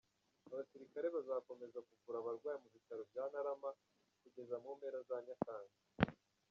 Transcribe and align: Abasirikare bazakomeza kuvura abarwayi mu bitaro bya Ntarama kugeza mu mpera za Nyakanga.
Abasirikare 0.51 1.07
bazakomeza 1.15 1.79
kuvura 1.87 2.17
abarwayi 2.19 2.57
mu 2.63 2.69
bitaro 2.75 3.01
bya 3.11 3.23
Ntarama 3.29 3.69
kugeza 4.21 4.55
mu 4.63 4.69
mpera 4.77 4.99
za 5.07 5.17
Nyakanga. 5.25 5.75